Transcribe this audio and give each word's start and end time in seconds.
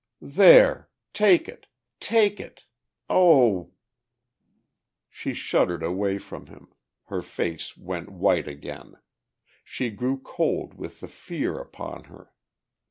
"There! 0.23 0.89
Take 1.13 1.47
it! 1.47 1.67
Take 1.99 2.39
it! 2.39 2.63
Oh...." 3.07 3.69
She 5.11 5.35
shuddered 5.35 5.83
away 5.83 6.17
from 6.17 6.47
him, 6.47 6.73
her 7.03 7.21
face 7.21 7.77
went 7.77 8.09
white 8.09 8.47
again, 8.47 8.95
she 9.63 9.91
grew 9.91 10.19
cold 10.19 10.73
with 10.73 11.01
the 11.01 11.07
fear 11.07 11.59
upon 11.59 12.05
her. 12.05 12.33